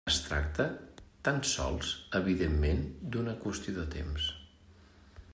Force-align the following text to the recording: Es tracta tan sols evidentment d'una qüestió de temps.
Es 0.09 0.15
tracta 0.27 0.63
tan 1.27 1.35
sols 1.49 1.91
evidentment 2.19 2.81
d'una 3.17 3.35
qüestió 3.43 3.75
de 3.77 3.85
temps. 3.97 4.31